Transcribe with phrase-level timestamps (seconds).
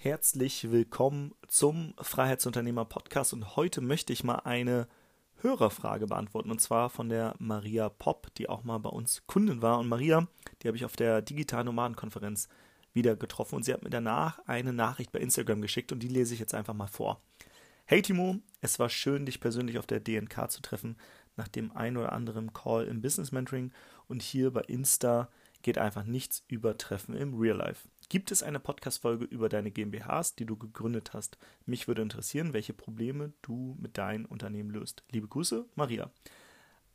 [0.00, 4.86] Herzlich willkommen zum Freiheitsunternehmer Podcast und heute möchte ich mal eine
[5.40, 9.80] Hörerfrage beantworten und zwar von der Maria Popp, die auch mal bei uns Kundin war.
[9.80, 10.28] Und Maria,
[10.62, 12.48] die habe ich auf der Digital Nomadenkonferenz
[12.92, 16.32] wieder getroffen und sie hat mir danach eine Nachricht bei Instagram geschickt und die lese
[16.32, 17.20] ich jetzt einfach mal vor.
[17.84, 20.96] Hey Timo, es war schön, dich persönlich auf der DNK zu treffen,
[21.34, 23.72] nach dem ein oder anderen Call im Business Mentoring
[24.06, 25.28] und hier bei Insta
[25.62, 27.88] geht einfach nichts über Treffen im Real Life.
[28.10, 31.36] Gibt es eine Podcast-Folge über deine GmbHs, die du gegründet hast?
[31.66, 35.02] Mich würde interessieren, welche Probleme du mit deinem Unternehmen löst.
[35.10, 36.10] Liebe Grüße, Maria.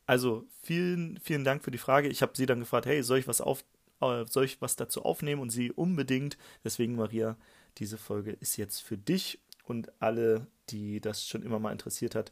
[0.08, 2.08] Also vielen, vielen Dank für die Frage.
[2.08, 3.64] Ich habe sie dann gefragt, hey, soll ich was auf,
[4.02, 5.40] äh, soll ich was dazu aufnehmen?
[5.40, 6.36] Und sie unbedingt.
[6.64, 7.38] Deswegen, Maria,
[7.78, 12.32] diese Folge ist jetzt für dich und alle, die das schon immer mal interessiert hat,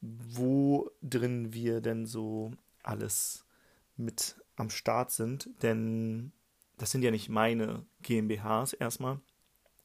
[0.00, 2.50] wo drin wir denn so
[2.82, 3.44] alles
[3.96, 5.50] mit am Start sind.
[5.62, 6.32] Denn
[6.78, 9.20] das sind ja nicht meine GmbHs erstmal,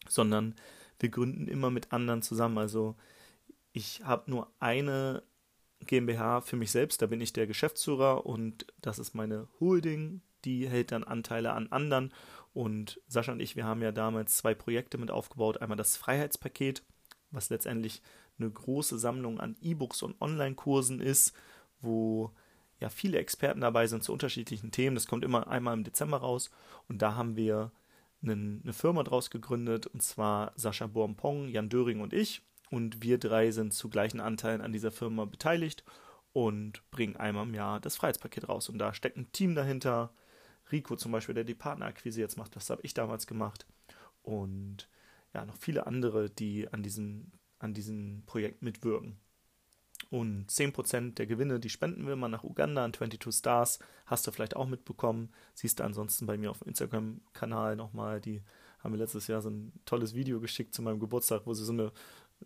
[0.07, 0.55] sondern
[0.99, 2.57] wir gründen immer mit anderen zusammen.
[2.57, 2.95] Also
[3.73, 5.23] ich habe nur eine
[5.85, 10.69] GmbH für mich selbst, da bin ich der Geschäftsführer und das ist meine Holding, die
[10.69, 12.13] hält dann Anteile an anderen.
[12.53, 15.61] Und Sascha und ich, wir haben ja damals zwei Projekte mit aufgebaut.
[15.61, 16.83] Einmal das Freiheitspaket,
[17.31, 18.01] was letztendlich
[18.37, 21.33] eine große Sammlung an E-Books und Online-Kursen ist,
[21.81, 22.31] wo
[22.83, 24.95] ja viele Experten dabei sind zu unterschiedlichen Themen.
[24.95, 26.51] Das kommt immer einmal im Dezember raus
[26.89, 27.71] und da haben wir
[28.21, 33.17] einen, eine Firma draus gegründet und zwar Sascha Boampong, Jan Döring und ich und wir
[33.17, 35.85] drei sind zu gleichen Anteilen an dieser Firma beteiligt
[36.33, 40.13] und bringen einmal im Jahr das Freiheitspaket raus und da steckt ein Team dahinter.
[40.71, 43.65] Rico zum Beispiel, der die Partnerakquise jetzt macht, das habe ich damals gemacht
[44.23, 44.89] und
[45.33, 49.17] ja, noch viele andere, die an diesem, an diesem Projekt mitwirken.
[50.13, 53.79] Und 10% der Gewinne, die spenden wir mal nach Uganda an 22 Stars.
[54.05, 55.33] Hast du vielleicht auch mitbekommen.
[55.55, 58.21] Siehst du ansonsten bei mir auf dem Instagram-Kanal nochmal.
[58.21, 58.43] Die
[58.77, 61.73] haben mir letztes Jahr so ein tolles Video geschickt zu meinem Geburtstag, wo sie so
[61.73, 61.91] eine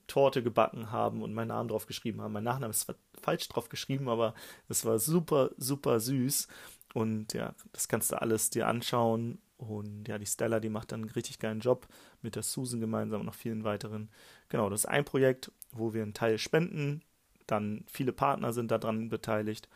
[0.08, 2.32] Torte gebacken haben und meinen Namen drauf geschrieben haben.
[2.32, 2.88] Mein Nachname ist
[3.22, 4.34] falsch drauf geschrieben, aber
[4.70, 6.48] es war super, super süß.
[6.94, 9.40] Und ja, das kannst du alles dir anschauen.
[9.58, 11.86] Und ja, die Stella, die macht dann einen richtig geilen Job
[12.22, 14.10] mit der Susan gemeinsam und noch vielen weiteren.
[14.48, 17.02] Genau, das ist ein Projekt, wo wir einen Teil spenden,
[17.48, 19.68] dann viele Partner sind daran beteiligt.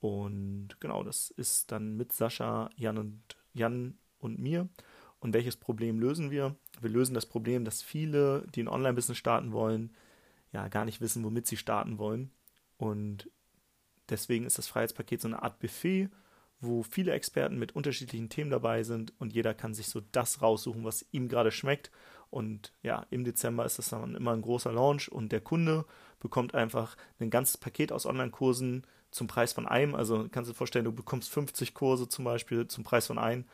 [0.00, 3.22] Und genau, das ist dann mit Sascha, Jan und
[3.54, 4.68] Jan und mir.
[5.20, 6.54] Und welches Problem lösen wir?
[6.80, 9.94] Wir lösen das Problem, dass viele, die ein Online-Business starten wollen,
[10.52, 12.30] ja gar nicht wissen, womit sie starten wollen.
[12.76, 13.30] Und
[14.10, 16.10] deswegen ist das Freiheitspaket so eine Art Buffet,
[16.60, 20.84] wo viele Experten mit unterschiedlichen Themen dabei sind und jeder kann sich so das raussuchen,
[20.84, 21.90] was ihm gerade schmeckt.
[22.34, 25.84] Und ja, im Dezember ist das dann immer ein großer Launch und der Kunde
[26.18, 29.94] bekommt einfach ein ganzes Paket aus Online-Kursen zum Preis von einem.
[29.94, 33.44] Also kannst du dir vorstellen, du bekommst 50 Kurse zum Beispiel zum Preis von einem.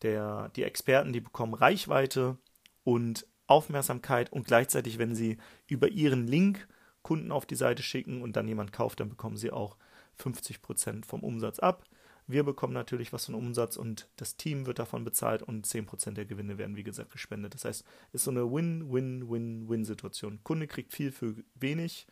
[0.00, 2.38] Der, die Experten, die bekommen Reichweite
[2.84, 6.66] und Aufmerksamkeit und gleichzeitig, wenn sie über ihren Link
[7.02, 9.76] Kunden auf die Seite schicken und dann jemand kauft, dann bekommen sie auch
[10.18, 11.84] 50% vom Umsatz ab.
[12.26, 16.24] Wir bekommen natürlich was von Umsatz und das Team wird davon bezahlt und 10% der
[16.24, 17.54] Gewinne werden, wie gesagt, gespendet.
[17.54, 20.40] Das heißt, es ist so eine Win-Win-Win-Win-Situation.
[20.44, 22.06] Kunde kriegt viel für wenig,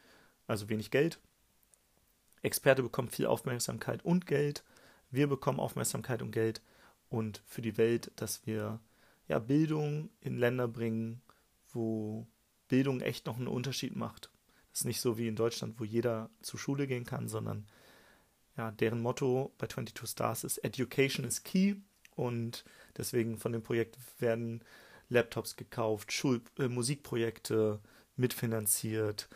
[0.46, 1.20] also wenig Geld.
[2.42, 4.64] Experte bekommt viel Aufmerksamkeit und Geld.
[5.10, 6.60] Wir bekommen Aufmerksamkeit und Geld.
[7.08, 8.80] Und für die Welt, dass wir
[9.28, 11.22] ja, Bildung in Länder bringen,
[11.72, 12.26] wo
[12.68, 14.30] Bildung echt noch einen Unterschied macht.
[14.70, 17.66] Das ist nicht so wie in Deutschland, wo jeder zur Schule gehen kann, sondern
[18.60, 21.76] ja, deren Motto bei 22 Stars ist Education is Key
[22.14, 22.62] und
[22.98, 24.62] deswegen von dem Projekt werden
[25.08, 27.80] Laptops gekauft, Schul äh, Musikprojekte
[28.16, 29.30] mitfinanziert,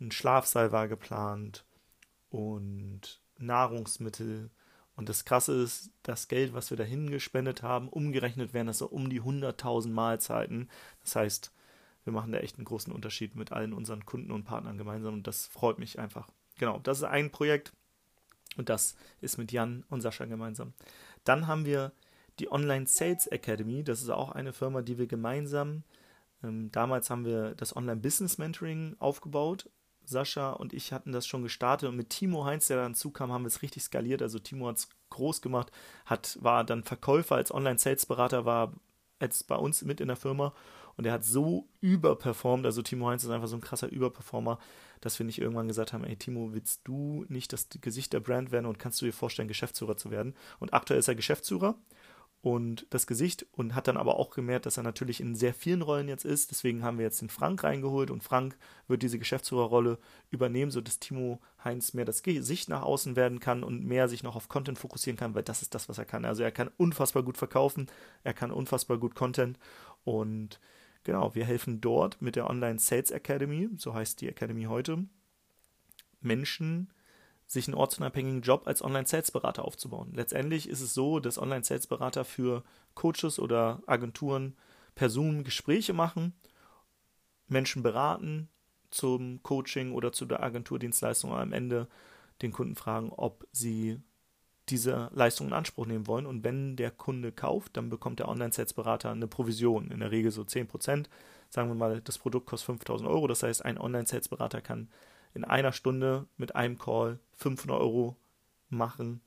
[0.00, 1.64] ein Schlafsaal war geplant
[2.30, 4.50] und Nahrungsmittel.
[4.94, 8.86] Und das Krasse ist, das Geld, was wir dahin gespendet haben, umgerechnet wären das so
[8.86, 10.70] um die 100.000 Mahlzeiten.
[11.02, 11.52] Das heißt,
[12.04, 15.26] wir machen da echt einen großen Unterschied mit allen unseren Kunden und Partnern gemeinsam und
[15.26, 16.28] das freut mich einfach.
[16.58, 17.72] Genau, das ist ein Projekt,
[18.58, 20.74] und das ist mit Jan und Sascha gemeinsam.
[21.24, 21.92] Dann haben wir
[22.38, 23.82] die Online Sales Academy.
[23.82, 25.82] Das ist auch eine Firma, die wir gemeinsam,
[26.42, 29.68] ähm, damals haben wir das Online Business Mentoring aufgebaut.
[30.04, 33.42] Sascha und ich hatten das schon gestartet und mit Timo Heinz, der dann zukam, haben
[33.42, 34.22] wir es richtig skaliert.
[34.22, 35.70] Also Timo hat es groß gemacht,
[36.06, 38.72] hat, war dann Verkäufer als Online-Sales-Berater, war
[39.20, 40.54] jetzt bei uns mit in der Firma
[40.98, 42.66] und er hat so überperformt.
[42.66, 44.58] Also Timo Heinz ist einfach so ein krasser Überperformer
[45.00, 48.50] dass wir nicht irgendwann gesagt haben, ey Timo, willst du nicht das Gesicht der Brand
[48.50, 50.34] werden und kannst du dir vorstellen, Geschäftsführer zu werden?
[50.58, 51.76] Und aktuell ist er Geschäftsführer
[52.40, 55.82] und das Gesicht und hat dann aber auch gemerkt, dass er natürlich in sehr vielen
[55.82, 56.50] Rollen jetzt ist.
[56.50, 58.56] Deswegen haben wir jetzt den Frank reingeholt und Frank
[58.86, 59.98] wird diese Geschäftsführerrolle
[60.30, 64.36] übernehmen, sodass Timo Heinz mehr das Gesicht nach außen werden kann und mehr sich noch
[64.36, 66.24] auf Content fokussieren kann, weil das ist das, was er kann.
[66.24, 67.88] Also er kann unfassbar gut verkaufen,
[68.22, 69.58] er kann unfassbar gut Content
[70.04, 70.60] und
[71.08, 75.06] genau, wir helfen dort mit der Online Sales Academy, so heißt die Academy heute,
[76.20, 76.92] Menschen
[77.46, 80.12] sich einen ortsunabhängigen Job als Online-Sales-Berater aufzubauen.
[80.12, 82.62] Letztendlich ist es so, dass Online-Sales-Berater für
[82.94, 84.54] Coaches oder Agenturen
[84.94, 86.34] per Zoom Gespräche machen,
[87.46, 88.50] Menschen beraten
[88.90, 91.88] zum Coaching oder zu der Agenturdienstleistung am Ende
[92.42, 93.98] den Kunden fragen, ob sie
[94.70, 96.26] diese Leistung in Anspruch nehmen wollen.
[96.26, 100.42] Und wenn der Kunde kauft, dann bekommt der Online-Sales-Berater eine Provision, in der Regel so
[100.42, 101.06] 10%.
[101.50, 104.88] Sagen wir mal, das Produkt kostet 5000 Euro, das heißt, ein Online-Sales-Berater kann
[105.34, 108.16] in einer Stunde mit einem Call 500 Euro
[108.68, 109.20] machen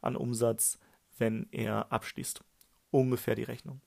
[0.00, 0.78] an Umsatz,
[1.18, 2.42] wenn er abschließt.
[2.90, 3.80] Ungefähr die Rechnung.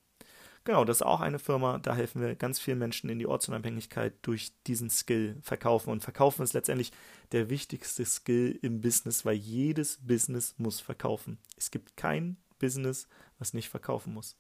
[0.64, 4.14] Genau, das ist auch eine Firma, da helfen wir ganz vielen Menschen in die Ortsunabhängigkeit
[4.22, 5.90] durch diesen Skill verkaufen.
[5.90, 6.92] Und verkaufen ist letztendlich
[7.32, 11.40] der wichtigste Skill im Business, weil jedes Business muss verkaufen.
[11.58, 13.08] Es gibt kein Business,
[13.40, 14.38] was nicht verkaufen muss.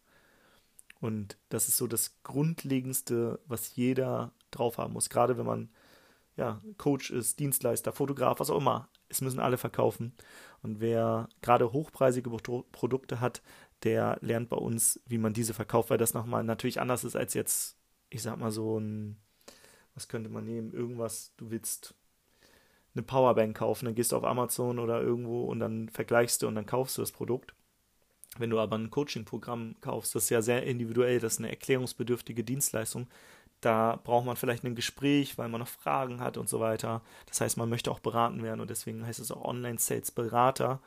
[0.99, 5.09] Und das ist so das Grundlegendste, was jeder drauf haben muss.
[5.09, 5.69] Gerade wenn man
[6.37, 8.89] ja, Coach ist, Dienstleister, Fotograf, was auch immer.
[9.09, 10.13] Es müssen alle verkaufen.
[10.61, 13.41] Und wer gerade hochpreisige Produkte hat,
[13.83, 17.33] der lernt bei uns, wie man diese verkauft, weil das nochmal natürlich anders ist als
[17.33, 17.77] jetzt,
[18.09, 19.17] ich sag mal so ein,
[19.95, 21.95] was könnte man nehmen, irgendwas, du willst
[22.93, 26.55] eine Powerbank kaufen, dann gehst du auf Amazon oder irgendwo und dann vergleichst du und
[26.55, 27.53] dann kaufst du das Produkt.
[28.37, 32.43] Wenn du aber ein Coaching-Programm kaufst, das ist ja sehr individuell, das ist eine erklärungsbedürftige
[32.43, 33.07] Dienstleistung,
[33.59, 37.01] da braucht man vielleicht ein Gespräch, weil man noch Fragen hat und so weiter.
[37.27, 40.81] Das heißt, man möchte auch beraten werden und deswegen heißt es auch Online-Sales-Berater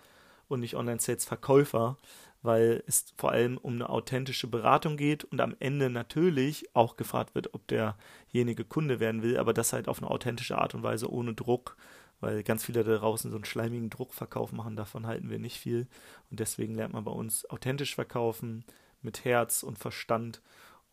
[0.48, 1.98] und nicht Online-Sales-Verkäufer,
[2.42, 7.34] weil es vor allem um eine authentische Beratung geht und am Ende natürlich auch gefragt
[7.34, 11.10] wird, ob derjenige Kunde werden will, aber das halt auf eine authentische Art und Weise
[11.10, 11.76] ohne Druck,
[12.20, 15.86] weil ganz viele da draußen so einen schleimigen Druckverkauf machen, davon halten wir nicht viel
[16.30, 18.64] und deswegen lernt man bei uns authentisch verkaufen
[19.00, 20.42] mit Herz und Verstand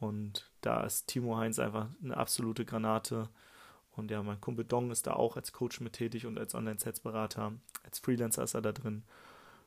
[0.01, 3.30] und da ist Timo Heinz einfach eine absolute Granate.
[3.92, 7.53] Und ja, mein Kumpel Dong ist da auch als Coach mit tätig und als Online-Sales-Berater.
[7.83, 9.03] Als Freelancer ist er da drin.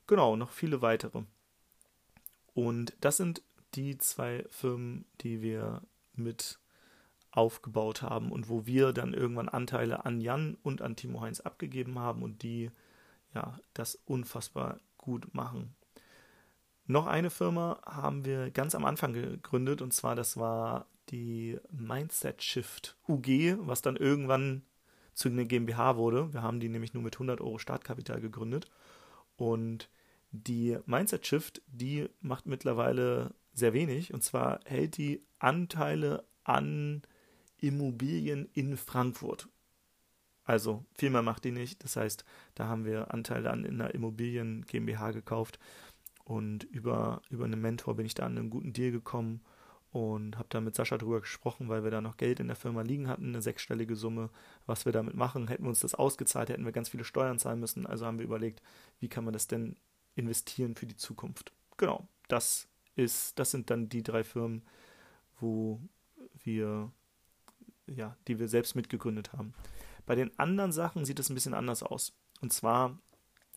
[0.06, 1.22] Genau, noch viele weitere.
[2.52, 3.42] Und das sind
[3.74, 5.82] die zwei Firmen, die wir
[6.14, 6.58] mit
[7.30, 11.98] aufgebaut haben und wo wir dann irgendwann Anteile an Jan und an Timo Heinz abgegeben
[11.98, 12.70] haben und die
[13.34, 15.74] ja das unfassbar gut machen.
[16.86, 22.42] Noch eine Firma haben wir ganz am Anfang gegründet und zwar das war die Mindset
[22.42, 24.62] Shift UG, was dann irgendwann
[25.14, 26.32] zu einer GmbH wurde.
[26.32, 28.70] Wir haben die nämlich nur mit 100 Euro Startkapital gegründet
[29.36, 29.88] und
[30.30, 37.02] die Mindset Shift, die macht mittlerweile sehr wenig und zwar hält die Anteile an
[37.58, 39.48] Immobilien in Frankfurt.
[40.44, 41.82] Also viel mehr macht die nicht.
[41.84, 45.58] Das heißt, da haben wir Anteile an in einer Immobilien GmbH gekauft
[46.24, 49.40] und über, über einen Mentor bin ich da an einen guten Deal gekommen
[49.94, 52.82] und habe da mit Sascha drüber gesprochen, weil wir da noch Geld in der Firma
[52.82, 54.28] liegen hatten, eine sechsstellige Summe,
[54.66, 55.46] was wir damit machen.
[55.46, 57.86] Hätten wir uns das ausgezahlt, hätten wir ganz viele Steuern zahlen müssen.
[57.86, 58.60] Also haben wir überlegt,
[58.98, 59.76] wie kann man das denn
[60.16, 61.52] investieren für die Zukunft.
[61.76, 64.62] Genau, das ist, das sind dann die drei Firmen,
[65.38, 65.80] wo
[66.42, 66.90] wir,
[67.86, 69.54] ja, die wir selbst mitgegründet haben.
[70.06, 72.12] Bei den anderen Sachen sieht es ein bisschen anders aus.
[72.40, 72.98] Und zwar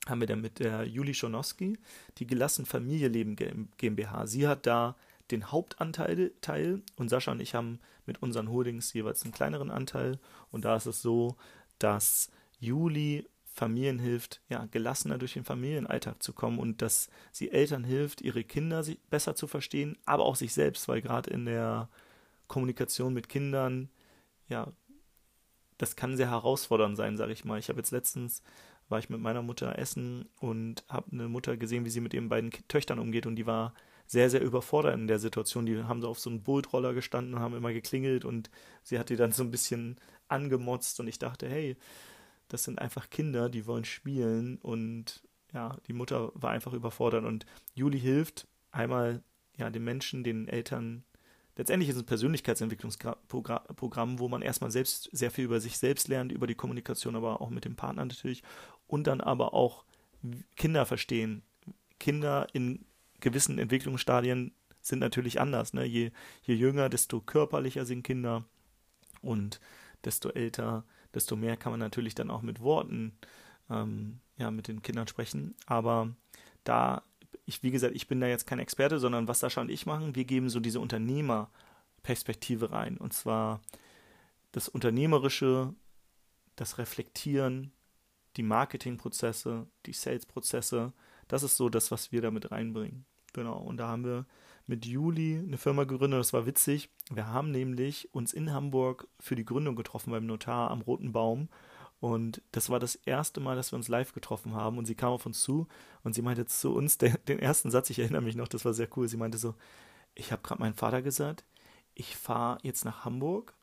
[0.06, 1.80] haben wir dann mit der Juli Schonowski
[2.20, 3.36] die Gelassen Familieleben
[3.78, 4.28] GmbH.
[4.28, 4.96] Sie hat da
[5.32, 10.20] den Hauptanteil Teil, und Sascha und ich haben mit unseren Holdings jeweils einen kleineren Anteil.
[10.52, 11.36] Und da ist es so,
[11.80, 13.26] dass Juli
[13.58, 18.44] Familien hilft, ja, gelassener durch den Familienalltag zu kommen und dass sie Eltern hilft, ihre
[18.44, 21.90] Kinder besser zu verstehen, aber auch sich selbst, weil gerade in der
[22.48, 23.90] Kommunikation mit Kindern,
[24.48, 24.72] ja,
[25.80, 27.58] das kann sehr herausfordernd sein, sage ich mal.
[27.58, 28.44] Ich habe jetzt letztens
[28.90, 32.30] war ich mit meiner Mutter essen und habe eine Mutter gesehen, wie sie mit ihren
[32.30, 33.74] beiden Töchtern umgeht und die war
[34.08, 35.66] sehr, sehr überfordert in der Situation.
[35.66, 38.50] Die haben so auf so einem Bultroller gestanden und haben immer geklingelt und
[38.84, 40.00] sie hat die dann so ein bisschen
[40.30, 41.76] angemotzt und ich dachte, hey,
[42.48, 45.22] das sind einfach Kinder, die wollen spielen und
[45.54, 49.22] ja, die Mutter war einfach überfordert und Juli hilft einmal
[49.58, 51.04] ja den Menschen, den Eltern
[51.58, 56.32] letztendlich ist es ein Persönlichkeitsentwicklungsprogramm, wo man erstmal selbst sehr viel über sich selbst lernt,
[56.32, 58.44] über die Kommunikation, aber auch mit dem Partner natürlich
[58.86, 59.84] und dann aber auch
[60.56, 61.42] Kinder verstehen.
[62.00, 62.86] Kinder in
[63.20, 65.74] gewissen Entwicklungsstadien sind natürlich anders.
[65.74, 65.86] Ne?
[65.86, 66.12] Je,
[66.44, 68.46] je jünger, desto körperlicher sind Kinder
[69.22, 69.60] und
[70.04, 70.84] desto älter,
[71.14, 73.18] desto mehr kann man natürlich dann auch mit Worten
[73.70, 75.56] ähm, ja, mit den Kindern sprechen.
[75.66, 76.14] Aber
[76.64, 77.04] da
[77.48, 80.16] ich, wie gesagt, ich bin da jetzt kein Experte, sondern was Sascha und ich machen,
[80.16, 82.98] wir geben so diese Unternehmerperspektive rein.
[82.98, 83.62] Und zwar
[84.52, 85.74] das Unternehmerische,
[86.58, 87.72] das Reflektieren,
[88.36, 90.92] die Marketingprozesse, die Salesprozesse.
[91.28, 93.06] Das ist so das, was wir damit reinbringen.
[93.34, 93.58] Genau.
[93.58, 94.26] Und da haben wir
[94.66, 96.20] mit Juli eine Firma gegründet.
[96.20, 96.90] Das war witzig.
[97.10, 101.50] Wir haben nämlich uns in Hamburg für die Gründung getroffen beim Notar am Roten Baum.
[102.00, 104.78] Und das war das erste Mal, dass wir uns live getroffen haben.
[104.78, 105.68] Und sie kam auf uns zu
[106.04, 108.74] und sie meinte zu uns den, den ersten Satz, ich erinnere mich noch, das war
[108.74, 109.08] sehr cool.
[109.08, 109.56] Sie meinte so,
[110.14, 111.44] ich habe gerade meinen Vater gesagt,
[111.96, 113.56] ich fahre jetzt nach Hamburg,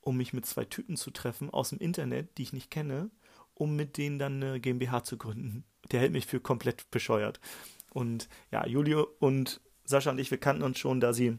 [0.00, 3.10] um mich mit zwei Typen zu treffen aus dem Internet, die ich nicht kenne,
[3.54, 5.64] um mit denen dann eine GmbH zu gründen.
[5.92, 7.40] Der hält mich für komplett bescheuert.
[7.92, 11.38] Und ja, Julio und Sascha und ich, wir kannten uns schon, da sie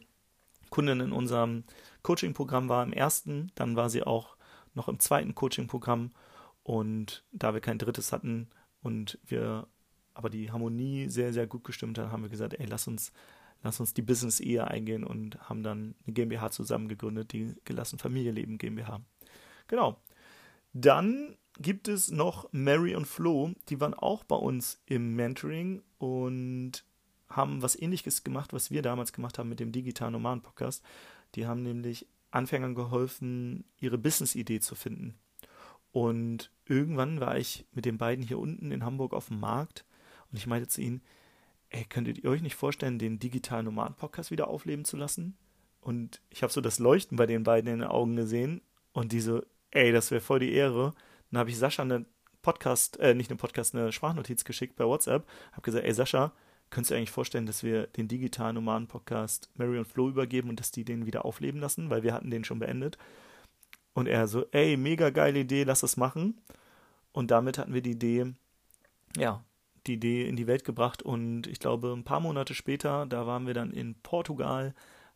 [0.70, 1.63] Kundin in unserem
[2.03, 4.36] Coaching-Programm war im ersten, dann war sie auch
[4.74, 6.12] noch im zweiten Coaching-Programm
[6.63, 8.50] und da wir kein drittes hatten
[8.81, 9.67] und wir
[10.13, 13.12] aber die Harmonie sehr, sehr gut gestimmt hat, haben wir gesagt, ey, lass uns,
[13.63, 18.31] lass uns die Business-Ehe eingehen und haben dann eine GmbH zusammen gegründet, die Gelassen Familie
[18.31, 19.01] Leben GmbH.
[19.67, 20.01] Genau.
[20.74, 26.84] Dann gibt es noch Mary und Flo, die waren auch bei uns im Mentoring und
[27.30, 30.84] haben was ähnliches gemacht, was wir damals gemacht haben mit dem digitalen Nomaden Podcast.
[31.36, 35.15] Die haben nämlich Anfängern geholfen, ihre Business-Idee zu finden.
[35.91, 39.86] Und irgendwann war ich mit den beiden hier unten in Hamburg auf dem Markt
[40.32, 41.01] und ich meinte zu ihnen,
[41.70, 45.38] ey, könntet ihr euch nicht vorstellen, den digitalen Nomaden-Podcast wieder aufleben zu lassen?
[45.82, 48.62] Und ich habe so das Leuchten bei den beiden in den Augen gesehen
[48.94, 49.41] und die so,
[49.72, 50.94] ey, das wäre voll die Ehre.
[51.31, 52.05] Dann habe ich Sascha eine
[52.41, 56.31] Podcast, äh, nicht eine Podcast, eine Sprachnotiz geschickt bei WhatsApp, habe gesagt, ey Sascha,
[56.69, 60.59] könntest du dir eigentlich vorstellen, dass wir den digitalen Nomaden-Podcast Mary und Flo übergeben und
[60.59, 62.97] dass die den wieder aufleben lassen, weil wir hatten den schon beendet.
[63.93, 66.39] Und er so, ey, mega geile Idee, lass das machen.
[67.11, 68.33] Und damit hatten wir die Idee,
[69.17, 69.43] ja,
[69.85, 71.03] die Idee in die Welt gebracht.
[71.03, 74.73] Und ich glaube, ein paar Monate später, da waren wir dann in Portugal,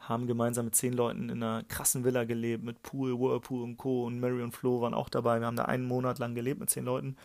[0.08, 4.06] haben gemeinsam mit zehn Leuten in einer krassen Villa gelebt, mit Pool, Whirlpool und Co.
[4.06, 5.40] Und Mary und Flo waren auch dabei.
[5.40, 7.16] Wir haben da einen Monat lang gelebt mit zehn Leuten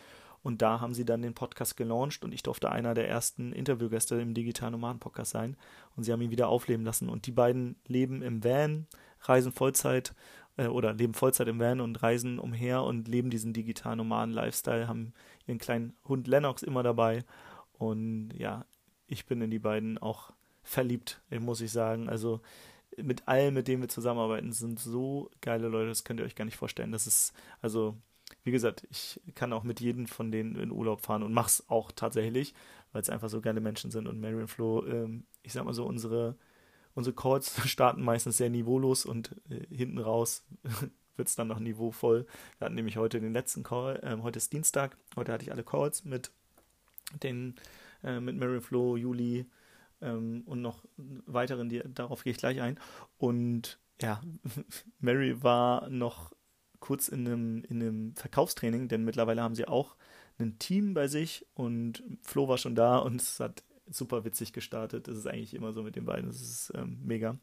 [0.43, 4.15] und da haben sie dann den Podcast gelauncht und ich durfte einer der ersten Interviewgäste
[4.15, 5.55] im Digitalen Nomaden Podcast sein.
[5.95, 7.09] Und sie haben ihn wieder aufleben lassen.
[7.09, 8.87] Und die beiden leben im Van,
[9.21, 10.15] reisen Vollzeit
[10.57, 14.87] äh, oder leben Vollzeit im Van und reisen umher und leben diesen digitalen Nomaden Lifestyle,
[14.87, 15.13] haben
[15.45, 17.23] ihren kleinen Hund Lennox immer dabei.
[17.73, 18.65] Und ja,
[19.05, 20.31] ich bin in die beiden auch
[20.71, 22.09] verliebt, muss ich sagen.
[22.09, 22.41] Also
[22.97, 26.45] mit allen, mit denen wir zusammenarbeiten, sind so geile Leute, das könnt ihr euch gar
[26.45, 26.91] nicht vorstellen.
[26.91, 27.97] Das ist, also
[28.43, 31.91] wie gesagt, ich kann auch mit jedem von denen in Urlaub fahren und mach's auch
[31.91, 32.53] tatsächlich,
[32.91, 34.07] weil es einfach so geile Menschen sind.
[34.07, 36.35] Und Mary und Flo, ähm, ich sag mal so, unsere,
[36.95, 40.43] unsere Calls starten meistens sehr niveaulos und äh, hinten raus
[41.17, 42.25] wird es dann noch niveauvoll.
[42.57, 45.63] Wir hatten nämlich heute den letzten Call, ähm, heute ist Dienstag, heute hatte ich alle
[45.63, 46.31] Calls mit
[47.23, 47.55] den,
[48.03, 49.45] äh, mit Mary und Flo, Juli
[50.01, 52.79] ähm, und noch weiteren, die, darauf gehe ich gleich ein.
[53.17, 54.21] Und ja,
[54.99, 56.33] Mary war noch
[56.79, 59.95] kurz in einem, in einem Verkaufstraining, denn mittlerweile haben sie auch
[60.39, 65.07] ein Team bei sich und Flo war schon da und es hat super witzig gestartet.
[65.07, 66.27] Das ist eigentlich immer so mit den beiden.
[66.27, 67.37] Das ist ähm, mega.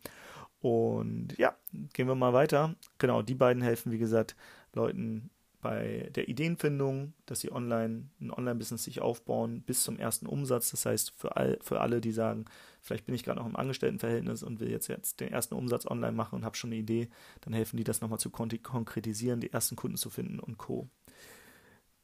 [0.60, 1.56] Und ja,
[1.92, 2.74] gehen wir mal weiter.
[2.98, 4.34] Genau, die beiden helfen, wie gesagt,
[4.74, 10.70] Leuten bei der Ideenfindung, dass sie online ein Online-Business sich aufbauen bis zum ersten Umsatz.
[10.70, 12.44] Das heißt, für, all, für alle, die sagen,
[12.80, 16.12] vielleicht bin ich gerade noch im Angestelltenverhältnis und will jetzt, jetzt den ersten Umsatz online
[16.12, 17.08] machen und habe schon eine Idee,
[17.40, 20.88] dann helfen die das nochmal zu konkretisieren, die ersten Kunden zu finden und Co.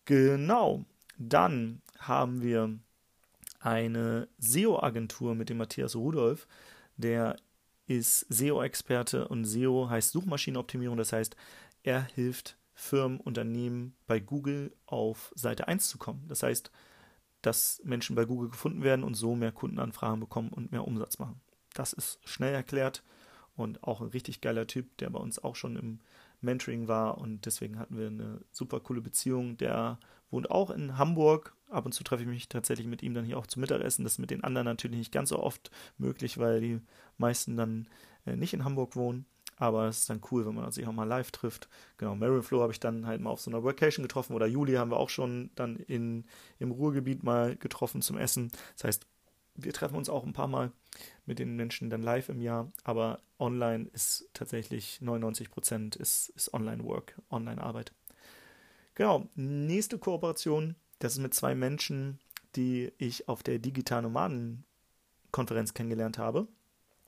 [0.05, 0.85] Genau,
[1.17, 2.77] dann haben wir
[3.61, 6.47] eine SEO-Agentur mit dem Matthias Rudolf,
[6.97, 7.37] der
[7.87, 11.37] ist SEO-Experte und SEO heißt Suchmaschinenoptimierung, das heißt,
[11.83, 16.27] er hilft Firmen, Unternehmen bei Google auf Seite 1 zu kommen.
[16.29, 16.71] Das heißt,
[17.43, 21.41] dass Menschen bei Google gefunden werden und so mehr Kundenanfragen bekommen und mehr Umsatz machen.
[21.75, 23.03] Das ist schnell erklärt
[23.57, 26.01] und auch ein richtig geiler Typ, der bei uns auch schon im
[26.41, 29.57] Mentoring war und deswegen hatten wir eine super coole Beziehung.
[29.57, 29.99] Der
[30.31, 31.57] wohnt auch in Hamburg.
[31.71, 34.05] Ab und zu treffe ich mich tatsächlich mit ihm dann hier auch zum Mittagessen.
[34.05, 36.81] Das ist mit den anderen natürlich nicht ganz so oft möglich, weil die
[37.19, 37.89] meisten dann
[38.27, 39.27] äh, nicht in Hamburg wohnen.
[39.57, 41.69] Aber es ist dann cool, wenn man sich auch mal live trifft.
[41.97, 44.75] Genau, Mary Flo habe ich dann halt mal auf so einer Workation getroffen oder Juli
[44.75, 46.25] haben wir auch schon dann in,
[46.59, 48.51] im Ruhrgebiet mal getroffen zum Essen.
[48.77, 49.07] Das heißt,
[49.57, 50.73] wir treffen uns auch ein paar Mal
[51.27, 56.53] mit den Menschen dann live im Jahr, aber online ist tatsächlich 99 Prozent ist, ist
[56.53, 57.93] Online-Work, Online-Arbeit.
[58.95, 62.19] Genau, nächste Kooperation, das ist mit zwei Menschen,
[62.57, 64.65] die ich auf der Digital Nomaden
[65.33, 66.47] Konferenz kennengelernt habe.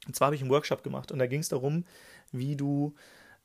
[0.07, 1.85] Und zwar habe ich einen Workshop gemacht und da ging es darum,
[2.33, 2.95] wie du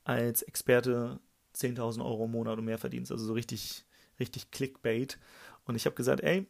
[0.04, 1.20] als Experte
[1.56, 3.12] 10.000 Euro im Monat und mehr verdienst.
[3.12, 3.86] Also so richtig,
[4.20, 5.20] richtig Clickbait.
[5.66, 6.48] Und ich habe gesagt, ey,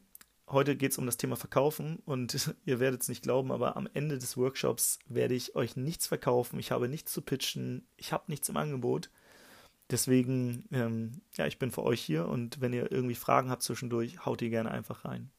[0.48, 3.90] heute geht es um das Thema Verkaufen und ihr werdet es nicht glauben, aber am
[3.94, 6.60] Ende des Workshops werde ich euch nichts verkaufen.
[6.60, 7.88] Ich habe nichts zu pitchen.
[7.98, 9.10] Ich habe nichts im Angebot.
[9.90, 14.26] Deswegen, ähm, ja, ich bin für euch hier und wenn ihr irgendwie Fragen habt zwischendurch,
[14.26, 15.32] haut ihr gerne einfach rein.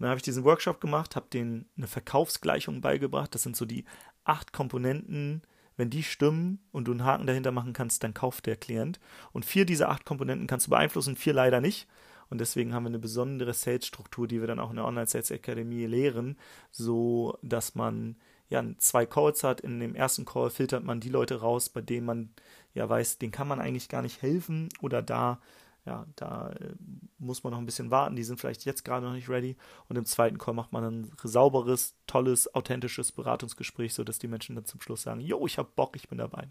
[0.00, 3.34] Und dann habe ich diesen Workshop gemacht, habe denen eine Verkaufsgleichung beigebracht.
[3.34, 3.84] Das sind so die
[4.24, 5.42] acht Komponenten,
[5.76, 8.98] wenn die stimmen und du einen Haken dahinter machen kannst, dann kauft der Klient.
[9.32, 11.86] Und vier dieser acht Komponenten kannst du beeinflussen, vier leider nicht.
[12.30, 16.38] Und deswegen haben wir eine besondere Sales-Struktur, die wir dann auch in der Online-Sales-Akademie lehren,
[16.70, 18.16] so dass man
[18.48, 19.60] ja zwei Calls hat.
[19.60, 22.30] In dem ersten Call filtert man die Leute raus, bei denen man
[22.72, 25.42] ja weiß, denen kann man eigentlich gar nicht helfen oder da
[25.86, 26.74] ja, da äh,
[27.18, 28.16] muss man noch ein bisschen warten.
[28.16, 29.56] Die sind vielleicht jetzt gerade noch nicht ready.
[29.88, 34.66] Und im zweiten Call macht man ein sauberes, tolles, authentisches Beratungsgespräch, sodass die Menschen dann
[34.66, 36.48] zum Schluss sagen: Jo, ich hab Bock, ich bin dabei.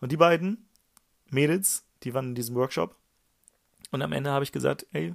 [0.00, 0.68] Und die beiden
[1.30, 2.96] Mädels, die waren in diesem Workshop
[3.90, 5.14] und am Ende habe ich gesagt, ey,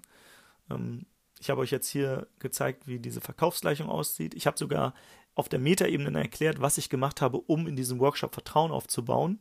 [0.69, 1.05] ähm,
[1.39, 4.35] ich habe euch jetzt hier gezeigt, wie diese Verkaufsgleichung aussieht.
[4.35, 4.93] Ich habe sogar
[5.33, 9.39] auf der Metaebene erklärt, was ich gemacht habe, um in diesem Workshop Vertrauen aufzubauen.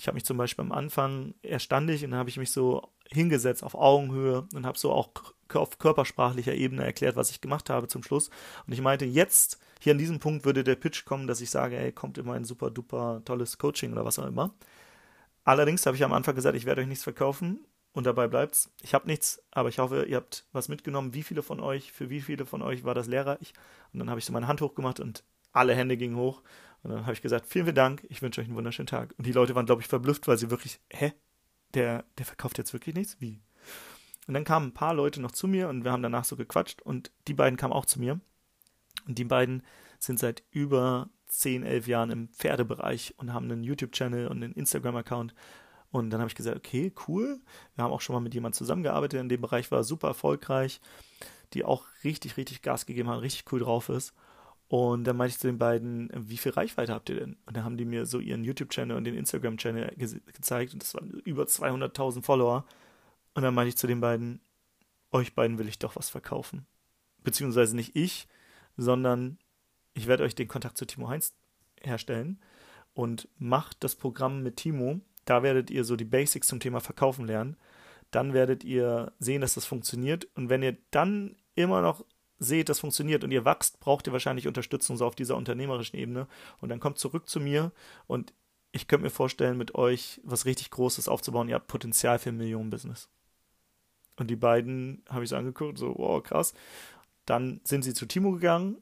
[0.00, 3.62] Ich habe mich zum Beispiel am Anfang erstandig und dann habe ich mich so hingesetzt
[3.62, 5.10] auf Augenhöhe und habe so auch
[5.52, 8.30] auf körpersprachlicher Ebene erklärt, was ich gemacht habe zum Schluss.
[8.66, 11.76] Und ich meinte, jetzt, hier an diesem Punkt würde der Pitch kommen, dass ich sage,
[11.76, 14.54] ey, kommt immer ein super duper tolles Coaching oder was auch immer.
[15.44, 17.66] Allerdings habe ich am Anfang gesagt, ich werde euch nichts verkaufen.
[17.92, 18.72] Und dabei bleibt's.
[18.82, 21.12] Ich habe nichts, aber ich hoffe, ihr habt was mitgenommen.
[21.12, 23.52] Wie viele von euch, für wie viele von euch war das lehrreich?
[23.92, 26.42] Und dann habe ich so meine Hand hochgemacht und alle Hände gingen hoch.
[26.82, 29.14] Und dann habe ich gesagt, vielen, vielen Dank, ich wünsche euch einen wunderschönen Tag.
[29.18, 31.12] Und die Leute waren, glaube ich, verblüfft, weil sie wirklich, hä?
[31.74, 33.20] Der, der verkauft jetzt wirklich nichts?
[33.20, 33.40] Wie?
[34.26, 36.82] Und dann kamen ein paar Leute noch zu mir und wir haben danach so gequatscht
[36.82, 38.20] und die beiden kamen auch zu mir.
[39.06, 39.62] Und die beiden
[39.98, 45.34] sind seit über 10, 11 Jahren im Pferdebereich und haben einen YouTube-Channel und einen Instagram-Account
[45.92, 47.40] und dann habe ich gesagt, okay, cool.
[47.74, 50.80] Wir haben auch schon mal mit jemandem zusammengearbeitet in dem Bereich, war super erfolgreich,
[51.52, 54.14] die auch richtig, richtig Gas gegeben haben, richtig cool drauf ist.
[54.70, 57.36] Und dann meinte ich zu den beiden, wie viel Reichweite habt ihr denn?
[57.44, 60.94] Und dann haben die mir so ihren YouTube-Channel und den Instagram-Channel ge gezeigt und das
[60.94, 62.64] waren über 200.000 Follower.
[63.34, 64.40] Und dann meinte ich zu den beiden,
[65.10, 66.66] euch beiden will ich doch was verkaufen.
[67.24, 68.28] Beziehungsweise nicht ich,
[68.76, 69.38] sondern
[69.92, 71.34] ich werde euch den Kontakt zu Timo Heinz
[71.82, 72.40] herstellen
[72.94, 77.26] und macht das Programm mit Timo da werdet ihr so die Basics zum Thema Verkaufen
[77.26, 77.56] lernen.
[78.10, 80.26] Dann werdet ihr sehen, dass das funktioniert.
[80.34, 82.04] Und wenn ihr dann immer noch
[82.40, 86.26] seht, das funktioniert und ihr wachst, braucht ihr wahrscheinlich Unterstützung so auf dieser unternehmerischen Ebene.
[86.60, 87.70] Und dann kommt zurück zu mir
[88.08, 88.32] und
[88.72, 91.48] ich könnte mir vorstellen, mit euch was richtig Großes aufzubauen.
[91.48, 93.08] Ihr habt Potenzial für ein Millionen-Business.
[94.16, 96.54] Und die beiden habe ich so angeguckt, so, wow, krass.
[97.26, 98.78] Dann sind sie zu Timo gegangen.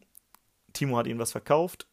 [0.73, 1.87] Timo hat ihnen was verkauft.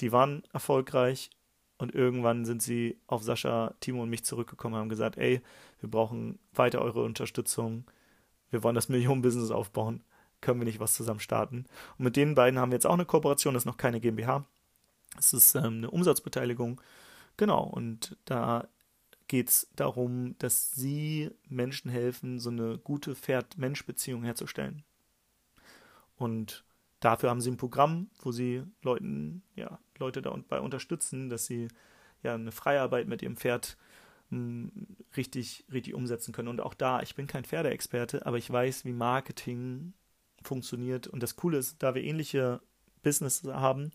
[0.00, 1.30] Die waren erfolgreich
[1.78, 5.40] und irgendwann sind sie auf Sascha, Timo und mich zurückgekommen und haben gesagt, ey,
[5.80, 7.84] wir brauchen weiter eure Unterstützung.
[8.50, 10.02] Wir wollen das Millionenbusiness aufbauen.
[10.42, 11.64] Können wir nicht was zusammen starten?
[11.96, 13.54] Und mit den beiden haben wir jetzt auch eine Kooperation.
[13.54, 14.44] Das ist noch keine GmbH.
[15.18, 16.80] Es ist ähm, eine Umsatzbeteiligung.
[17.38, 17.62] Genau.
[17.62, 18.68] Und da
[19.28, 24.82] geht es darum, dass sie Menschen helfen, so eine gute Pferd-Mensch-Beziehung herzustellen.
[26.16, 26.64] Und
[27.00, 31.68] dafür haben sie ein Programm, wo sie Leuten, ja, Leute dabei unterstützen, dass sie
[32.22, 33.76] ja eine Freiarbeit mit ihrem Pferd
[34.30, 34.72] mh, hm,
[35.16, 36.48] richtig, richtig umsetzen können.
[36.48, 39.94] Und auch da, ich bin kein Pferdeexperte, aber ich weiß, wie Marketing
[40.42, 41.06] funktioniert.
[41.06, 42.60] Und das Coole ist, da wir ähnliche
[43.02, 43.90] Business haben,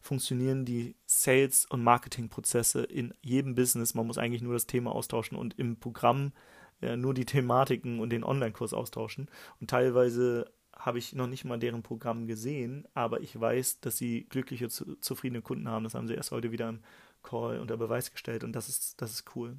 [0.00, 3.94] funktionieren die Sales- und Marketingprozesse in jedem Business.
[3.94, 6.32] Man muss eigentlich nur das Thema austauschen und im Programm
[6.80, 9.28] äh, nur die Thematiken und den Online-Kurs austauschen.
[9.60, 14.26] Und teilweise habe ich noch nicht mal deren Programm gesehen, aber ich weiß, dass sie
[14.28, 15.84] glückliche, zu, zufriedene Kunden haben.
[15.84, 16.80] Das haben sie erst heute wieder im
[17.22, 19.56] Call unter Beweis gestellt und das ist, das ist cool.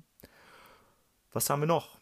[1.34, 1.97] Was haben wir noch?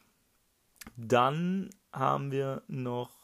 [0.95, 3.16] Dann haben wir noch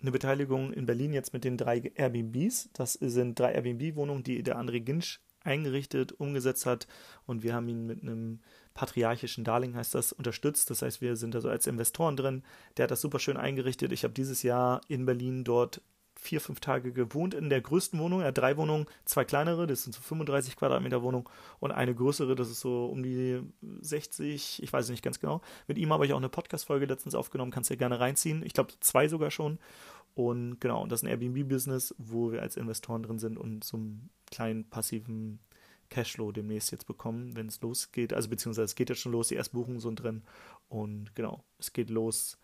[0.00, 2.70] eine Beteiligung in Berlin jetzt mit den drei Airbnbs.
[2.72, 6.86] Das sind drei Airbnb-Wohnungen, die der André Ginsch eingerichtet, umgesetzt hat
[7.26, 8.40] und wir haben ihn mit einem
[8.74, 10.70] patriarchischen Darling heißt das, unterstützt.
[10.70, 12.42] Das heißt, wir sind da so als Investoren drin.
[12.76, 13.92] Der hat das super schön eingerichtet.
[13.92, 15.82] Ich habe dieses Jahr in Berlin dort
[16.20, 18.20] vier, fünf Tage gewohnt in der größten Wohnung.
[18.20, 21.28] Er hat drei Wohnungen, zwei kleinere, das sind so 35 Quadratmeter Wohnung
[21.60, 23.40] und eine größere, das ist so um die
[23.80, 25.40] 60, ich weiß es nicht ganz genau.
[25.66, 28.44] Mit ihm habe ich auch eine Podcast-Folge letztens aufgenommen, kannst du gerne reinziehen.
[28.44, 29.58] Ich glaube, zwei sogar schon.
[30.14, 34.10] Und genau, das ist ein Airbnb-Business, wo wir als Investoren drin sind und so einen
[34.30, 35.38] kleinen passiven
[35.88, 38.12] Cashflow demnächst jetzt bekommen, wenn es losgeht.
[38.12, 40.22] Also beziehungsweise es geht jetzt schon los, die ersten Buchungen sind drin.
[40.68, 42.38] Und genau, es geht los.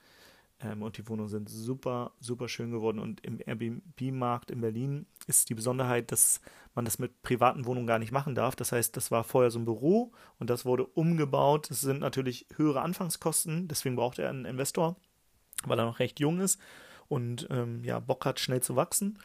[0.60, 2.98] Ähm, und die Wohnungen sind super, super schön geworden.
[2.98, 6.40] Und im Airbnb-Markt in Berlin ist die Besonderheit, dass
[6.74, 8.56] man das mit privaten Wohnungen gar nicht machen darf.
[8.56, 11.70] Das heißt, das war vorher so ein Büro und das wurde umgebaut.
[11.70, 14.96] Das sind natürlich höhere Anfangskosten, deswegen braucht er einen Investor,
[15.64, 16.60] weil er noch recht jung ist
[17.08, 19.18] und ähm, ja, Bock hat, schnell zu wachsen.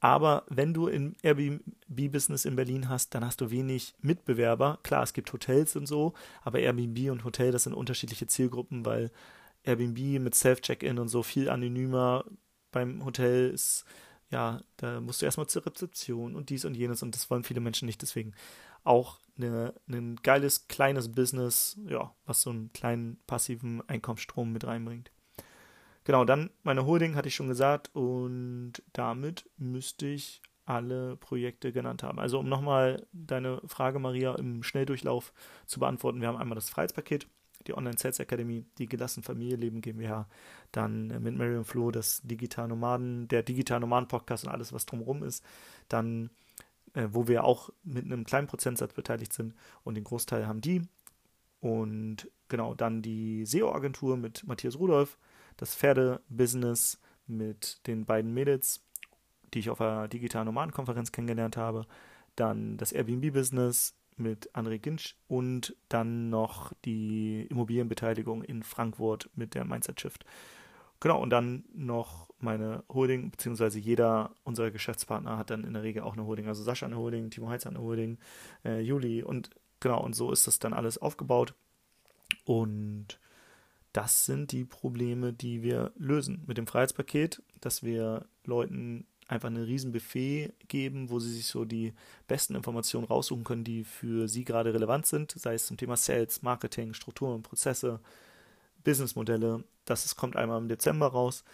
[0.00, 4.80] Aber wenn du im Airbnb-Business in Berlin hast, dann hast du wenig Mitbewerber.
[4.82, 9.12] Klar, es gibt Hotels und so, aber Airbnb und Hotel, das sind unterschiedliche Zielgruppen, weil
[9.64, 12.24] Airbnb mit Self-Check-In und so viel anonymer
[12.70, 13.84] beim Hotel ist
[14.32, 17.60] ja, da musst du erstmal zur Rezeption und dies und jenes und das wollen viele
[17.60, 18.00] Menschen nicht.
[18.00, 18.32] Deswegen
[18.82, 25.12] auch eine, ein geiles kleines Business, ja, was so einen kleinen passiven Einkommensstrom mit reinbringt.
[26.04, 32.02] Genau, dann meine Holding hatte ich schon gesagt und damit müsste ich alle Projekte genannt
[32.02, 32.18] haben.
[32.18, 35.32] Also um nochmal deine Frage, Maria, im Schnelldurchlauf
[35.66, 36.20] zu beantworten.
[36.20, 37.26] Wir haben einmal das Freiheitspaket,
[37.66, 40.28] die Online Sales Academy, die Gelassen Familie Leben GmbH,
[40.72, 45.22] dann mit Marion Flo das Digital Nomaden, der Digital Nomaden Podcast und alles, was drumherum
[45.22, 45.44] ist.
[45.88, 46.30] Dann,
[46.94, 50.82] äh, wo wir auch mit einem kleinen Prozentsatz beteiligt sind und den Großteil haben die.
[51.60, 55.16] Und genau, dann die SEO-Agentur mit Matthias Rudolph,
[55.56, 58.84] das Pferdebusiness mit den beiden Mädels,
[59.54, 61.86] die ich auf der digitalen Nomadenkonferenz kennengelernt habe,
[62.36, 69.64] dann das Airbnb-Business mit André Ginsch und dann noch die Immobilienbeteiligung in Frankfurt mit der
[69.64, 70.24] Mindset Shift.
[71.00, 76.02] Genau, und dann noch meine Holding, beziehungsweise jeder unserer Geschäftspartner hat dann in der Regel
[76.02, 76.46] auch eine Holding.
[76.46, 78.18] Also Sascha eine Holding, Timo hat eine Holding,
[78.64, 81.54] äh, Juli und genau, und so ist das dann alles aufgebaut.
[82.44, 83.18] Und
[83.92, 89.56] das sind die Probleme, die wir lösen mit dem Freiheitspaket, dass wir Leuten einfach ein
[89.56, 91.94] riesen Buffet geben, wo sie sich so die
[92.28, 96.42] besten Informationen raussuchen können, die für sie gerade relevant sind, sei es zum Thema Sales,
[96.42, 98.00] Marketing, Strukturen, Prozesse,
[98.84, 99.64] Businessmodelle.
[99.84, 101.44] Das kommt einmal im Dezember raus.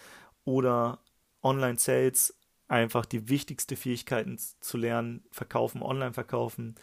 [0.45, 0.99] Oder
[1.43, 2.35] Online-Sales,
[2.67, 6.75] einfach die wichtigsten Fähigkeiten zu lernen, verkaufen, online verkaufen,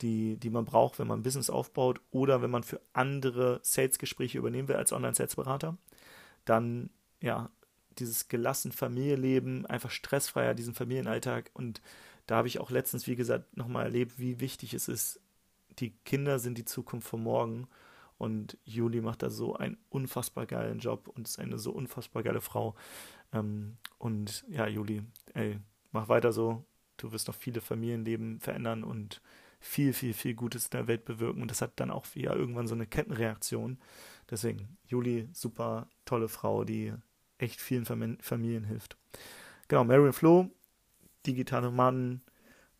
[0.00, 4.38] die, die man braucht, wenn man ein Business aufbaut oder wenn man für andere Sales-Gespräche
[4.38, 5.76] übernehmen will als Online-Sales-Berater.
[6.44, 7.50] Dann ja,
[8.00, 11.50] dieses gelassen Familienleben, einfach stressfreier, diesen Familienalltag.
[11.54, 11.80] Und
[12.26, 15.20] da habe ich auch letztens, wie gesagt, nochmal erlebt, wie wichtig es ist.
[15.78, 17.68] Die Kinder sind die Zukunft von morgen.
[18.18, 22.40] Und Juli macht da so einen unfassbar geilen Job und ist eine so unfassbar geile
[22.40, 22.74] Frau.
[23.32, 25.02] Ähm, und ja, Juli,
[25.34, 25.58] ey,
[25.92, 26.64] mach weiter so.
[26.96, 29.22] Du wirst noch viele Familienleben verändern und
[29.60, 31.42] viel, viel, viel Gutes in der Welt bewirken.
[31.42, 33.78] Und das hat dann auch ja irgendwann so eine Kettenreaktion.
[34.30, 36.92] Deswegen, Juli, super tolle Frau, die
[37.38, 38.96] echt vielen Familien hilft.
[39.68, 40.50] Genau, Marion Flo,
[41.26, 42.20] digitale Mann,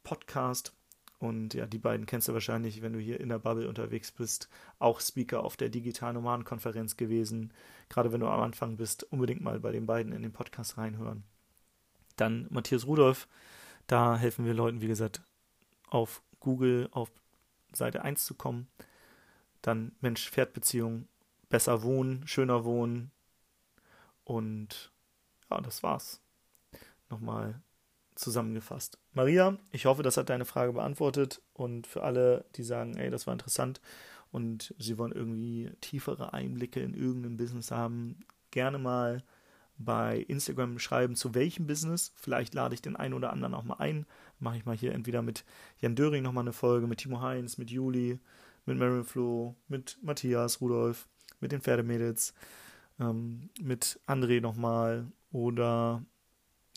[0.03, 0.75] Podcast.
[1.19, 4.49] Und ja, die beiden kennst du wahrscheinlich, wenn du hier in der Bubble unterwegs bist.
[4.79, 7.53] Auch Speaker auf der digitalen Nomadenkonferenz gewesen.
[7.89, 11.25] Gerade wenn du am Anfang bist, unbedingt mal bei den beiden in den Podcast reinhören.
[12.17, 13.27] Dann Matthias Rudolph.
[13.89, 15.23] Da helfen wir Leuten, wie gesagt,
[15.89, 17.11] auf Google auf
[17.73, 18.69] Seite 1 zu kommen.
[19.61, 21.09] Dann Mensch-Pferd-Beziehung,
[21.49, 23.11] besser wohnen, schöner wohnen,
[24.29, 24.93] und
[25.51, 26.21] ja, das war's.
[27.09, 27.63] Nochmal
[28.15, 28.99] zusammengefasst.
[29.13, 31.41] Maria, ich hoffe, das hat deine Frage beantwortet.
[31.55, 33.81] Und für alle, die sagen, ey, das war interessant
[34.31, 39.25] und sie wollen irgendwie tiefere Einblicke in irgendein Business haben, gerne mal
[39.79, 42.13] bei Instagram schreiben, zu welchem Business.
[42.15, 44.05] Vielleicht lade ich den einen oder anderen auch mal ein.
[44.41, 45.47] Mache ich mal hier entweder mit
[45.81, 48.21] Jan Döring nochmal eine Folge, mit Timo Heinz, mit Juli,
[48.67, 51.09] mit Marion Flo, mit Matthias, Rudolf,
[51.41, 52.35] mit den Pferdemädels
[53.01, 56.05] ähm, mit André nochmal oder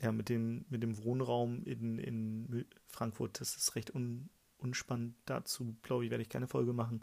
[0.01, 3.39] ja, mit, den, mit dem Wohnraum in, in Frankfurt.
[3.39, 5.15] Das ist recht un, unspannend.
[5.25, 7.01] Dazu, glaube ich, werde ich keine Folge machen.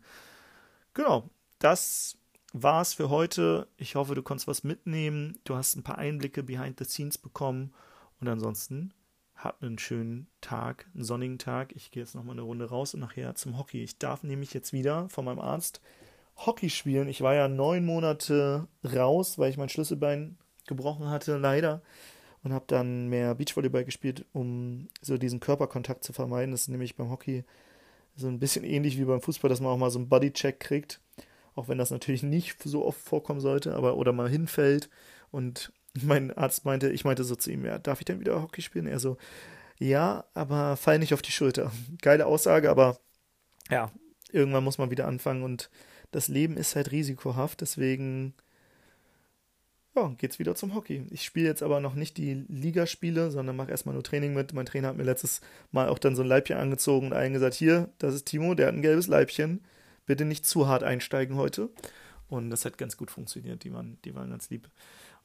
[0.94, 2.18] Genau, das
[2.52, 3.68] war's für heute.
[3.76, 5.38] Ich hoffe, du konntest was mitnehmen.
[5.44, 7.72] Du hast ein paar Einblicke behind the scenes bekommen.
[8.20, 8.92] Und ansonsten
[9.36, 11.74] habt einen schönen Tag, einen sonnigen Tag.
[11.76, 13.82] Ich gehe jetzt nochmal eine Runde raus und nachher zum Hockey.
[13.82, 15.80] Ich darf nämlich jetzt wieder von meinem Arzt
[16.38, 17.08] Hockey spielen.
[17.08, 21.82] Ich war ja neun Monate raus, weil ich mein Schlüsselbein gebrochen hatte, leider.
[22.44, 26.52] Und habe dann mehr Beachvolleyball gespielt, um so diesen Körperkontakt zu vermeiden.
[26.52, 27.44] Das ist nämlich beim Hockey
[28.14, 31.00] so ein bisschen ähnlich wie beim Fußball, dass man auch mal so einen Bodycheck kriegt.
[31.54, 34.88] Auch wenn das natürlich nicht so oft vorkommen sollte, aber oder mal hinfällt.
[35.32, 38.62] Und mein Arzt meinte, ich meinte so zu ihm, ja, darf ich denn wieder Hockey
[38.62, 38.86] spielen?
[38.86, 39.16] Er so,
[39.78, 41.72] ja, aber fall nicht auf die Schulter.
[42.02, 42.98] Geile Aussage, aber
[43.70, 43.90] ja,
[44.30, 45.70] irgendwann muss man wieder anfangen und
[46.10, 48.34] das Leben ist halt risikohaft, deswegen
[49.94, 51.06] ja, geht's wieder zum Hockey.
[51.10, 54.52] Ich spiele jetzt aber noch nicht die Ligaspiele, sondern mache erstmal nur Training mit.
[54.52, 55.40] Mein Trainer hat mir letztes
[55.72, 58.68] Mal auch dann so ein Leibchen angezogen und allen gesagt, hier, das ist Timo, der
[58.68, 59.64] hat ein gelbes Leibchen.
[60.06, 61.70] Bitte nicht zu hart einsteigen heute.
[62.28, 63.64] Und das hat ganz gut funktioniert.
[63.64, 64.68] Die waren, die waren ganz lieb.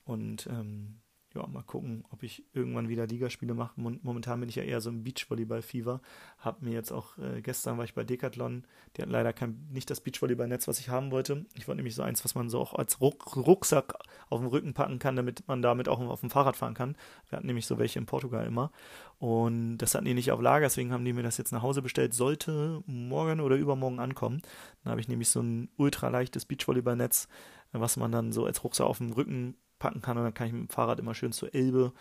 [0.06, 0.96] Und ähm,
[1.36, 3.74] ja, mal gucken, ob ich irgendwann wieder Ligaspiele mache.
[3.76, 6.00] Momentan bin ich ja eher so im Beachvolleyball-Fieber.
[6.38, 8.65] Hab mir jetzt auch, äh, gestern war ich bei Decathlon,
[8.96, 11.46] die hat leider kein, nicht das Beachvolleyball-Netz, was ich haben wollte.
[11.56, 13.96] Ich wollte nämlich so eins, was man so auch als Ruck, Rucksack
[14.30, 16.96] auf dem Rücken packen kann, damit man damit auch auf dem Fahrrad fahren kann.
[17.30, 18.72] Wir hatten nämlich so welche in Portugal immer.
[19.17, 21.82] Und das hatten die nicht auf Lager, deswegen haben die mir das jetzt nach Hause
[21.82, 22.13] bestellt.
[22.13, 24.41] Sollte morgen oder übermorgen ankommen.
[24.84, 27.28] Dann habe ich nämlich so ein ultra leichtes Beachvolleyball-Netz,
[27.72, 30.54] was man dann so als Rucksack auf dem Rücken packen kann und dann kann ich
[30.54, 31.91] mit dem Fahrrad immer schön zur Elbe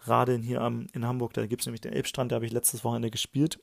[0.00, 1.34] radeln hier am, in Hamburg.
[1.34, 3.60] Da gibt es nämlich den Elbstrand, da habe ich letztes Wochenende gespielt.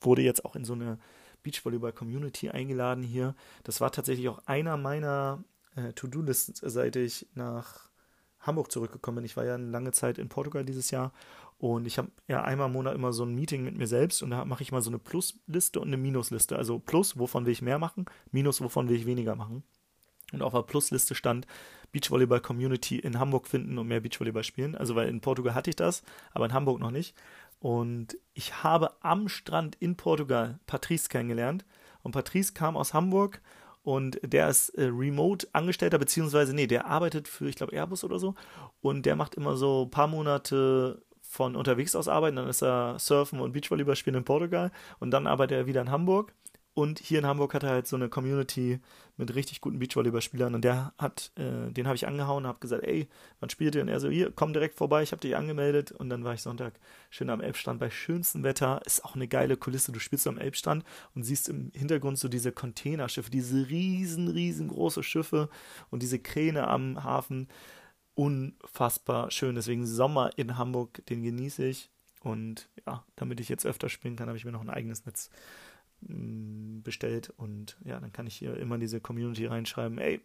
[0.00, 0.98] Wurde jetzt auch in so eine
[1.42, 3.34] Beachvolleyball-Community eingeladen hier.
[3.64, 5.42] Das war tatsächlich auch einer meiner
[5.74, 7.90] äh, To-Do-Listen, seit ich nach
[8.38, 9.24] Hamburg zurückgekommen bin.
[9.24, 11.12] Ich war ja eine lange Zeit in Portugal dieses Jahr
[11.58, 14.30] und ich habe ja einmal im Monat immer so ein Meeting mit mir selbst und
[14.30, 16.56] da mache ich mal so eine Plusliste und eine Minusliste.
[16.56, 19.64] Also Plus, wovon will ich mehr machen, Minus, wovon will ich weniger machen.
[20.32, 21.46] Und auf der Plusliste stand
[21.92, 24.74] Beachvolleyball Community in Hamburg finden und mehr Beachvolleyball spielen.
[24.74, 27.14] Also weil in Portugal hatte ich das, aber in Hamburg noch nicht.
[27.60, 31.64] Und ich habe am Strand in Portugal Patrice kennengelernt.
[32.02, 33.40] Und Patrice kam aus Hamburg
[33.82, 38.18] und der ist äh, remote Angestellter, beziehungsweise, nee, der arbeitet für, ich glaube, Airbus oder
[38.18, 38.34] so.
[38.80, 42.98] Und der macht immer so ein paar Monate von unterwegs aus arbeiten, dann ist er
[42.98, 46.32] Surfen und Beachvolleyball spielen in Portugal und dann arbeitet er wieder in Hamburg
[46.74, 48.78] und hier in Hamburg hat er halt so eine Community
[49.16, 50.54] mit richtig guten Beachvolleyballspielern.
[50.54, 53.08] Und der hat, äh, den habe ich angehauen und habe gesagt, ey,
[53.40, 53.82] wann spielt ihr?
[53.82, 55.90] Und er so, hier, komm direkt vorbei, ich habe dich angemeldet.
[55.90, 56.78] Und dann war ich Sonntag
[57.10, 58.80] schön am Elbstrand bei schönstem Wetter.
[58.86, 59.90] Ist auch eine geile Kulisse.
[59.90, 60.84] Du spielst am Elbstrand
[61.16, 65.48] und siehst im Hintergrund so diese Containerschiffe, diese riesen, riesengroße Schiffe
[65.90, 67.48] und diese Kräne am Hafen.
[68.14, 69.56] Unfassbar schön.
[69.56, 71.90] Deswegen Sommer in Hamburg, den genieße ich.
[72.20, 75.30] Und ja, damit ich jetzt öfter spielen kann, habe ich mir noch ein eigenes Netz
[76.00, 80.20] bestellt und ja, dann kann ich hier immer in diese Community reinschreiben, ey,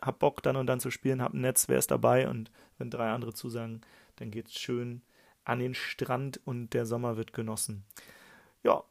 [0.00, 2.90] hab Bock dann und dann zu spielen, hab ein Netz, wer ist dabei und wenn
[2.90, 3.80] drei andere zusagen,
[4.16, 5.02] dann geht's schön
[5.44, 7.84] an den Strand und der Sommer wird genossen.
[8.62, 8.82] Ja,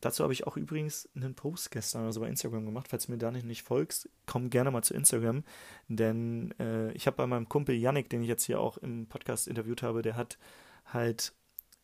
[0.00, 2.88] dazu habe ich auch übrigens einen Post gestern also bei Instagram gemacht.
[2.88, 5.42] Falls du mir da nicht, nicht folgst, komm gerne mal zu Instagram,
[5.88, 9.48] denn äh, ich habe bei meinem Kumpel Yannick, den ich jetzt hier auch im Podcast
[9.48, 10.38] interviewt habe, der hat
[10.84, 11.32] halt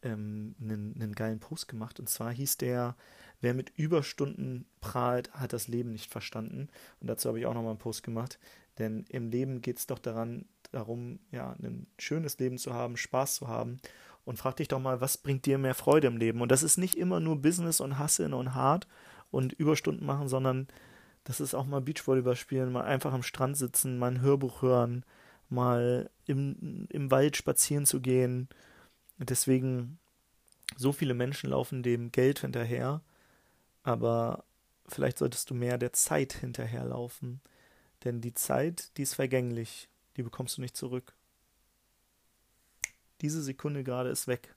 [0.02, 2.96] ähm, einen, einen geilen Post gemacht und zwar hieß der
[3.42, 6.68] Wer mit Überstunden prahlt, hat das Leben nicht verstanden.
[7.00, 8.38] Und dazu habe ich auch nochmal einen Post gemacht.
[8.78, 13.34] Denn im Leben geht es doch daran, darum, ja, ein schönes Leben zu haben, Spaß
[13.34, 13.80] zu haben.
[14.24, 16.40] Und frag dich doch mal, was bringt dir mehr Freude im Leben?
[16.40, 18.86] Und das ist nicht immer nur Business und Hasseln und hart
[19.32, 20.68] und Überstunden machen, sondern
[21.24, 25.04] das ist auch mal Beachvolleyball spielen, mal einfach am Strand sitzen, mal ein Hörbuch hören,
[25.48, 28.48] mal im, im Wald spazieren zu gehen.
[29.18, 29.98] Deswegen,
[30.76, 33.02] so viele Menschen laufen dem Geld hinterher
[33.82, 34.44] aber
[34.86, 37.40] vielleicht solltest du mehr der Zeit hinterherlaufen,
[38.04, 41.14] denn die Zeit, die ist vergänglich, die bekommst du nicht zurück.
[43.20, 44.54] Diese Sekunde gerade ist weg.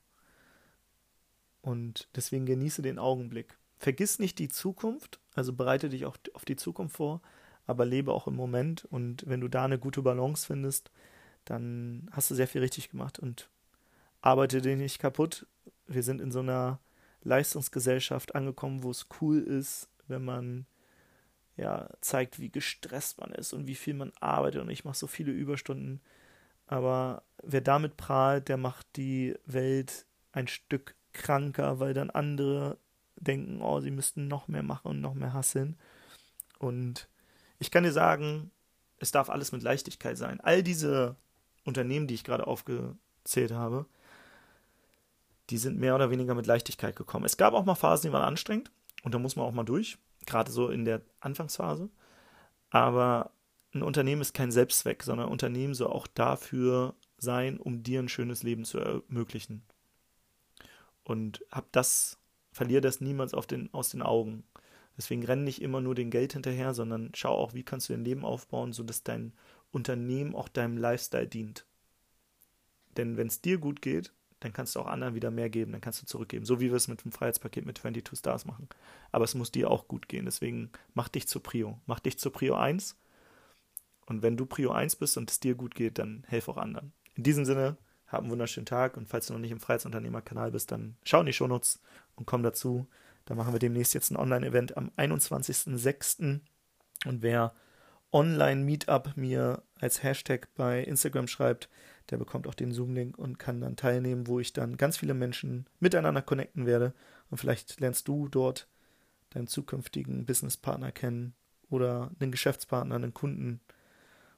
[1.62, 3.56] Und deswegen genieße den Augenblick.
[3.78, 7.20] Vergiss nicht die Zukunft, also bereite dich auch auf die Zukunft vor,
[7.66, 8.84] aber lebe auch im Moment.
[8.84, 10.90] Und wenn du da eine gute Balance findest,
[11.44, 13.48] dann hast du sehr viel richtig gemacht und
[14.20, 15.46] arbeite dich nicht kaputt.
[15.86, 16.80] Wir sind in so einer
[17.26, 20.66] Leistungsgesellschaft angekommen, wo es cool ist, wenn man
[21.56, 25.06] ja zeigt, wie gestresst man ist und wie viel man arbeitet und ich mache so
[25.06, 26.00] viele Überstunden.
[26.66, 32.78] Aber wer damit prahlt, der macht die Welt ein Stück kranker, weil dann andere
[33.16, 35.78] denken, oh, sie müssten noch mehr machen und noch mehr hasseln.
[36.58, 37.08] Und
[37.58, 38.50] ich kann dir sagen,
[38.98, 40.40] es darf alles mit Leichtigkeit sein.
[40.40, 41.16] All diese
[41.64, 43.86] Unternehmen, die ich gerade aufgezählt habe,
[45.50, 47.24] die sind mehr oder weniger mit Leichtigkeit gekommen.
[47.24, 48.70] Es gab auch mal Phasen, die waren anstrengend
[49.02, 51.88] und da muss man auch mal durch, gerade so in der Anfangsphase.
[52.70, 53.30] Aber
[53.74, 58.08] ein Unternehmen ist kein Selbstzweck, sondern ein Unternehmen soll auch dafür sein, um dir ein
[58.08, 59.62] schönes Leben zu ermöglichen.
[61.04, 62.18] Und hab das,
[62.50, 64.44] verlier das niemals den, aus den Augen.
[64.96, 68.04] Deswegen renn nicht immer nur den Geld hinterher, sondern schau auch, wie kannst du dein
[68.04, 69.32] Leben aufbauen, sodass dein
[69.70, 71.66] Unternehmen auch deinem Lifestyle dient.
[72.96, 74.12] Denn wenn es dir gut geht,
[74.46, 76.44] dann kannst du auch anderen wieder mehr geben, dann kannst du zurückgeben.
[76.44, 78.68] So wie wir es mit dem Freiheitspaket mit 22 Stars machen.
[79.10, 80.24] Aber es muss dir auch gut gehen.
[80.24, 81.80] Deswegen mach dich zur Prio.
[81.86, 82.96] Mach dich zur Prio 1.
[84.06, 86.92] Und wenn du Prio 1 bist und es dir gut geht, dann helf auch anderen.
[87.16, 90.70] In diesem Sinne, hab einen wunderschönen Tag und falls du noch nicht im Freiheitsunternehmer-Kanal bist,
[90.70, 91.80] dann schau in die Shownotes
[92.14, 92.86] und komm dazu.
[93.24, 96.40] Da machen wir demnächst jetzt ein Online-Event am 21.06.
[97.04, 97.52] Und wer
[98.12, 101.68] Online-Meetup mir als Hashtag bei Instagram schreibt,
[102.10, 105.66] der bekommt auch den Zoom-Link und kann dann teilnehmen, wo ich dann ganz viele Menschen
[105.80, 106.94] miteinander connecten werde.
[107.30, 108.68] Und vielleicht lernst du dort
[109.30, 111.34] deinen zukünftigen Businesspartner kennen
[111.68, 113.60] oder einen Geschäftspartner, einen Kunden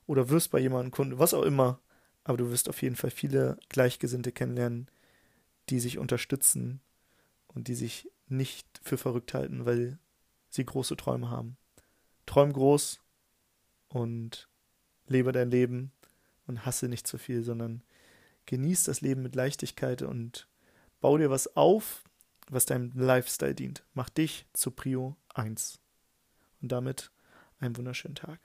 [0.06, 1.80] oder wirst bei jemandem Kunde, was auch immer.
[2.24, 4.90] Aber du wirst auf jeden Fall viele Gleichgesinnte kennenlernen,
[5.68, 6.80] die sich unterstützen
[7.48, 9.98] und die sich nicht für verrückt halten, weil
[10.48, 11.56] sie große Träume haben.
[12.26, 13.00] Träum groß
[13.88, 14.48] und
[15.06, 15.92] lebe dein Leben
[16.48, 17.82] und hasse nicht zu viel, sondern
[18.46, 20.48] genieß das Leben mit Leichtigkeit und
[21.00, 22.02] bau dir was auf,
[22.50, 23.84] was deinem Lifestyle dient.
[23.94, 25.78] Mach dich zu Prio 1.
[26.60, 27.12] Und damit
[27.60, 28.40] einen wunderschönen Tag.